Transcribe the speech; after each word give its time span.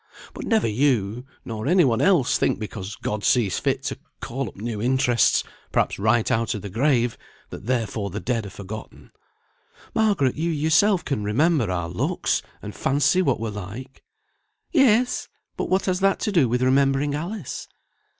But 0.33 0.45
never 0.45 0.67
you, 0.67 1.27
nor 1.45 1.67
any 1.67 1.83
one 1.85 2.01
else, 2.01 2.39
think 2.39 2.57
because 2.57 2.95
God 2.95 3.23
sees 3.23 3.59
fit 3.59 3.83
to 3.83 3.99
call 4.19 4.47
up 4.49 4.55
new 4.55 4.81
interests, 4.81 5.43
perhaps 5.71 5.99
right 5.99 6.31
out 6.31 6.55
of 6.55 6.63
the 6.63 6.71
grave, 6.71 7.19
that 7.51 7.67
therefore 7.67 8.09
the 8.09 8.19
dead 8.19 8.47
are 8.47 8.49
forgotten. 8.49 9.11
Margaret, 9.93 10.33
you 10.33 10.49
yourself 10.49 11.05
can 11.05 11.23
remember 11.23 11.69
our 11.69 11.87
looks, 11.87 12.41
and 12.63 12.73
fancy 12.73 13.21
what 13.21 13.39
we're 13.39 13.51
like." 13.51 14.01
"Yes! 14.71 15.27
but 15.55 15.69
what 15.69 15.85
has 15.85 15.99
that 15.99 16.17
to 16.21 16.31
do 16.31 16.49
with 16.49 16.63
remembering 16.63 17.13
Alice?" 17.13 17.67